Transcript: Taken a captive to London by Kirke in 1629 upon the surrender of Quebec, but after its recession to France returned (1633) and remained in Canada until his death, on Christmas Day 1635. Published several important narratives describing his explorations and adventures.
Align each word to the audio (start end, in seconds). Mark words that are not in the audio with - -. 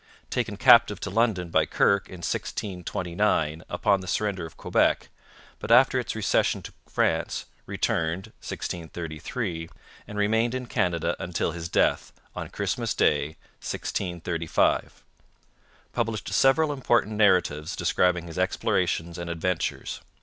Taken 0.31 0.55
a 0.55 0.57
captive 0.57 0.99
to 1.01 1.11
London 1.11 1.51
by 1.51 1.67
Kirke 1.67 2.09
in 2.09 2.21
1629 2.23 3.63
upon 3.69 4.01
the 4.01 4.07
surrender 4.07 4.47
of 4.47 4.57
Quebec, 4.57 5.09
but 5.59 5.69
after 5.69 5.99
its 5.99 6.15
recession 6.15 6.63
to 6.63 6.73
France 6.89 7.45
returned 7.67 8.31
(1633) 8.41 9.69
and 10.07 10.17
remained 10.17 10.55
in 10.55 10.65
Canada 10.65 11.15
until 11.19 11.51
his 11.51 11.69
death, 11.69 12.13
on 12.35 12.49
Christmas 12.49 12.95
Day 12.95 13.37
1635. 13.61 15.03
Published 15.93 16.33
several 16.33 16.73
important 16.73 17.15
narratives 17.15 17.75
describing 17.75 18.25
his 18.25 18.39
explorations 18.39 19.19
and 19.19 19.29
adventures. 19.29 20.01